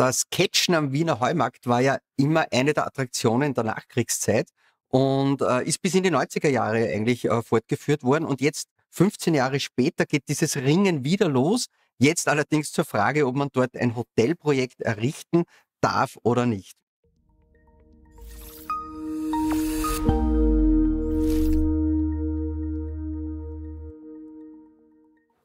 Das 0.00 0.30
Catchen 0.30 0.74
am 0.74 0.92
Wiener 0.92 1.20
Heumarkt 1.20 1.66
war 1.66 1.82
ja 1.82 1.98
immer 2.16 2.46
eine 2.52 2.72
der 2.72 2.86
Attraktionen 2.86 3.52
der 3.52 3.64
Nachkriegszeit 3.64 4.48
und 4.88 5.42
äh, 5.42 5.62
ist 5.64 5.82
bis 5.82 5.94
in 5.94 6.02
die 6.02 6.10
90er 6.10 6.48
Jahre 6.48 6.88
eigentlich 6.88 7.26
äh, 7.26 7.42
fortgeführt 7.42 8.02
worden. 8.02 8.24
Und 8.24 8.40
jetzt, 8.40 8.70
15 8.92 9.34
Jahre 9.34 9.60
später, 9.60 10.06
geht 10.06 10.26
dieses 10.28 10.56
Ringen 10.56 11.04
wieder 11.04 11.28
los. 11.28 11.66
Jetzt 11.98 12.28
allerdings 12.28 12.72
zur 12.72 12.86
Frage, 12.86 13.26
ob 13.26 13.36
man 13.36 13.50
dort 13.52 13.76
ein 13.76 13.94
Hotelprojekt 13.94 14.80
errichten 14.80 15.44
darf 15.82 16.16
oder 16.22 16.46
nicht. 16.46 16.79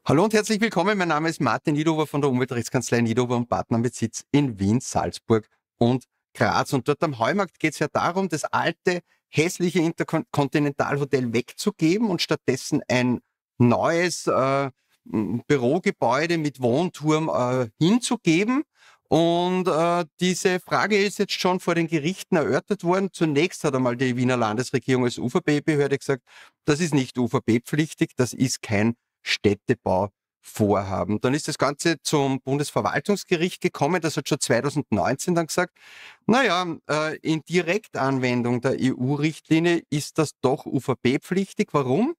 Hallo 0.08 0.22
und 0.22 0.34
herzlich 0.34 0.60
willkommen. 0.60 0.96
Mein 0.96 1.08
Name 1.08 1.28
ist 1.28 1.40
Martin 1.40 1.74
Nidover 1.74 2.06
von 2.06 2.20
der 2.20 2.30
Umweltrechtskanzlei 2.30 3.00
Nidover 3.00 3.34
und 3.34 3.48
Partner 3.48 3.78
mit 3.78 3.96
Sitz 3.96 4.22
in 4.30 4.60
Wien, 4.60 4.78
Salzburg 4.78 5.48
und 5.78 6.04
Graz. 6.32 6.72
Und 6.72 6.86
dort 6.86 7.02
am 7.02 7.18
Heumarkt 7.18 7.58
geht 7.58 7.72
es 7.72 7.80
ja 7.80 7.88
darum, 7.92 8.28
das 8.28 8.44
alte, 8.44 9.00
hässliche 9.30 9.80
Interkontinentalhotel 9.80 11.32
wegzugeben 11.32 12.08
und 12.08 12.22
stattdessen 12.22 12.82
ein 12.86 13.18
neues 13.58 14.28
äh, 14.28 14.70
Bürogebäude 15.02 16.38
mit 16.38 16.62
Wohnturm 16.62 17.28
äh, 17.28 17.68
hinzugeben. 17.84 18.62
Und 19.08 19.66
äh, 19.66 20.04
diese 20.20 20.60
Frage 20.60 21.02
ist 21.02 21.18
jetzt 21.18 21.32
schon 21.32 21.58
vor 21.58 21.74
den 21.74 21.88
Gerichten 21.88 22.36
erörtert 22.36 22.84
worden. 22.84 23.08
Zunächst 23.12 23.64
hat 23.64 23.74
einmal 23.74 23.96
die 23.96 24.16
Wiener 24.16 24.36
Landesregierung 24.36 25.02
als 25.02 25.18
UVB-Behörde 25.18 25.98
gesagt, 25.98 26.22
das 26.64 26.78
ist 26.78 26.94
nicht 26.94 27.18
UVB-pflichtig, 27.18 28.10
das 28.14 28.32
ist 28.32 28.62
kein 28.62 28.94
Städtebau 29.26 30.10
vorhaben. 30.40 31.20
Dann 31.20 31.34
ist 31.34 31.48
das 31.48 31.58
Ganze 31.58 32.00
zum 32.02 32.40
Bundesverwaltungsgericht 32.40 33.60
gekommen. 33.60 34.00
Das 34.00 34.16
hat 34.16 34.28
schon 34.28 34.40
2019 34.40 35.34
dann 35.34 35.48
gesagt, 35.48 35.76
naja, 36.26 36.76
äh, 36.88 37.16
in 37.18 37.42
Direktanwendung 37.42 38.60
der 38.60 38.76
EU-Richtlinie 38.80 39.82
ist 39.90 40.18
das 40.18 40.30
doch 40.40 40.64
UVB-pflichtig. 40.64 41.68
Warum? 41.72 42.14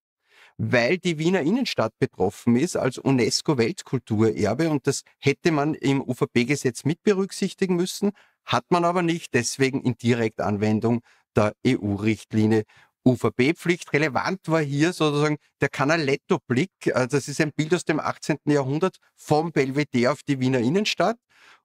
Weil 0.58 0.98
die 0.98 1.20
Wiener 1.20 1.42
Innenstadt 1.42 1.94
betroffen 2.00 2.58
ist 2.58 2.76
als 2.76 2.98
UNESCO-Weltkulturerbe 2.98 4.70
und 4.70 4.88
das 4.88 5.04
hätte 5.20 5.52
man 5.52 5.76
im 5.76 6.02
UVB-Gesetz 6.02 6.84
mit 6.84 7.04
berücksichtigen 7.04 7.76
müssen, 7.76 8.12
hat 8.44 8.66
man 8.70 8.84
aber 8.84 9.04
nicht, 9.04 9.34
deswegen 9.34 9.82
in 9.82 9.96
Direktanwendung 9.96 11.02
der 11.36 11.54
EU-Richtlinie 11.66 12.64
UVB-Pflicht. 13.08 13.92
Relevant 13.94 14.40
war 14.48 14.62
hier 14.62 14.94
sozusagen 14.94 15.38
der 15.62 15.70
Canaletto-Blick. 15.70 16.72
Äh, 16.86 17.08
das 17.08 17.28
ist 17.28 17.42
ein 17.42 17.52
Bild 17.54 17.74
aus 17.74 17.86
dem 17.86 18.00
18. 18.00 18.38
Jahrhundert 18.46 18.98
vom 19.16 19.52
Belvedere 19.52 20.12
auf 20.12 20.24
die 20.24 20.40
Wiener 20.40 20.60
Innenstadt. 20.60 21.18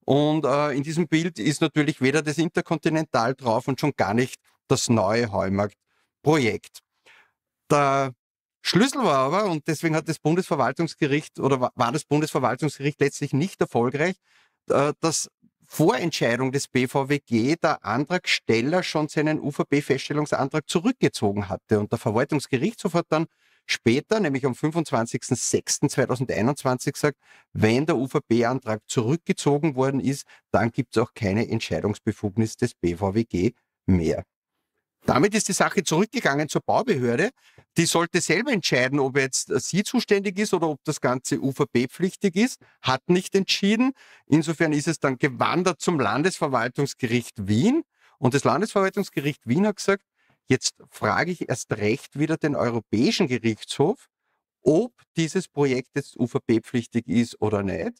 Und 0.04 0.44
äh, 0.44 0.72
in 0.72 0.82
diesem 0.82 1.08
Bild 1.08 1.38
ist 1.38 1.60
natürlich 1.60 2.00
weder 2.00 2.22
das 2.22 2.38
Interkontinental 2.38 3.34
drauf 3.34 3.68
und 3.68 3.80
schon 3.80 3.92
gar 3.96 4.14
nicht 4.14 4.40
das 4.68 4.88
neue 4.88 5.30
Heumarkt-Projekt. 5.30 6.80
Der 7.70 8.12
Schlüssel 8.62 9.02
war 9.02 9.18
aber, 9.18 9.44
und 9.46 9.66
deswegen 9.66 9.96
hat 9.96 10.08
das 10.08 10.18
Bundesverwaltungsgericht 10.18 11.40
oder 11.40 11.72
war 11.74 11.92
das 11.92 12.04
Bundesverwaltungsgericht 12.04 13.00
letztlich 13.00 13.32
nicht 13.32 13.60
erfolgreich, 13.60 14.16
äh, 14.70 14.92
dass 15.00 15.28
Vorentscheidung 15.74 16.52
des 16.52 16.68
BVWG 16.68 17.56
der 17.56 17.82
Antragsteller 17.82 18.82
schon 18.82 19.08
seinen 19.08 19.40
UVB-Feststellungsantrag 19.40 20.68
zurückgezogen 20.68 21.48
hatte. 21.48 21.80
Und 21.80 21.90
der 21.90 21.98
Verwaltungsgerichtshof 21.98 22.92
hat 22.92 23.06
dann 23.08 23.24
später, 23.64 24.20
nämlich 24.20 24.44
am 24.44 24.52
25.06.2021 24.52 26.92
gesagt, 26.92 27.16
wenn 27.54 27.86
der 27.86 27.96
UVB-Antrag 27.96 28.82
zurückgezogen 28.86 29.74
worden 29.74 30.00
ist, 30.00 30.26
dann 30.50 30.72
gibt 30.72 30.94
es 30.94 31.02
auch 31.02 31.14
keine 31.14 31.48
Entscheidungsbefugnis 31.48 32.58
des 32.58 32.74
BVWG 32.74 33.52
mehr. 33.86 34.24
Damit 35.06 35.34
ist 35.34 35.48
die 35.48 35.54
Sache 35.54 35.82
zurückgegangen 35.82 36.50
zur 36.50 36.60
Baubehörde. 36.60 37.30
Die 37.78 37.86
sollte 37.86 38.20
selber 38.20 38.52
entscheiden, 38.52 39.00
ob 39.00 39.16
jetzt 39.16 39.48
sie 39.60 39.82
zuständig 39.82 40.38
ist 40.38 40.52
oder 40.52 40.68
ob 40.68 40.84
das 40.84 41.00
Ganze 41.00 41.40
UVB-pflichtig 41.40 42.36
ist. 42.36 42.60
Hat 42.82 43.08
nicht 43.08 43.34
entschieden. 43.34 43.92
Insofern 44.26 44.72
ist 44.72 44.88
es 44.88 44.98
dann 44.98 45.16
gewandert 45.16 45.80
zum 45.80 45.98
Landesverwaltungsgericht 45.98 47.48
Wien. 47.48 47.82
Und 48.18 48.34
das 48.34 48.44
Landesverwaltungsgericht 48.44 49.46
Wien 49.46 49.66
hat 49.66 49.76
gesagt, 49.76 50.04
jetzt 50.48 50.74
frage 50.90 51.32
ich 51.32 51.48
erst 51.48 51.72
recht 51.72 52.18
wieder 52.18 52.36
den 52.36 52.56
Europäischen 52.56 53.26
Gerichtshof, 53.26 54.08
ob 54.62 54.92
dieses 55.16 55.48
Projekt 55.48 55.90
jetzt 55.94 56.16
UVB-pflichtig 56.16 57.08
ist 57.08 57.40
oder 57.40 57.62
nicht. 57.62 57.94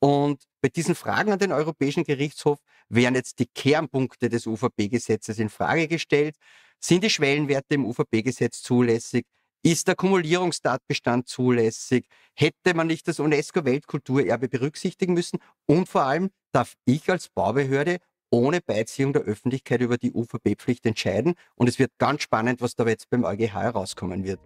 Und 0.00 0.44
bei 0.60 0.68
diesen 0.68 0.94
Fragen 0.94 1.32
an 1.32 1.38
den 1.38 1.50
Europäischen 1.50 2.04
Gerichtshof 2.04 2.58
werden 2.88 3.14
jetzt 3.14 3.38
die 3.38 3.46
Kernpunkte 3.46 4.28
des 4.28 4.46
UVP-Gesetzes 4.46 5.38
in 5.38 5.48
Frage 5.48 5.88
gestellt. 5.88 6.36
Sind 6.80 7.04
die 7.04 7.10
Schwellenwerte 7.10 7.74
im 7.74 7.86
UVP-Gesetz 7.86 8.62
zulässig? 8.62 9.24
Ist 9.62 9.88
der 9.88 9.94
Kumulierungstatbestand 9.94 11.26
zulässig? 11.26 12.06
Hätte 12.34 12.74
man 12.74 12.86
nicht 12.86 13.08
das 13.08 13.18
UNESCO-Weltkulturerbe 13.18 14.48
berücksichtigen 14.48 15.14
müssen? 15.14 15.38
Und 15.66 15.88
vor 15.88 16.02
allem 16.02 16.30
darf 16.52 16.74
ich 16.84 17.10
als 17.10 17.30
Baubehörde 17.30 17.98
ohne 18.30 18.60
Beiziehung 18.60 19.12
der 19.12 19.22
Öffentlichkeit 19.22 19.80
über 19.80 19.96
die 19.96 20.12
UVP-Pflicht 20.12 20.84
entscheiden. 20.84 21.34
Und 21.54 21.68
es 21.68 21.78
wird 21.78 21.92
ganz 21.98 22.22
spannend, 22.22 22.60
was 22.60 22.74
da 22.74 22.86
jetzt 22.86 23.08
beim 23.08 23.24
EuGH 23.24 23.54
herauskommen 23.54 24.24
wird. 24.24 24.40